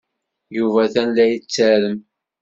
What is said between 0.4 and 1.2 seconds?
Yuba atan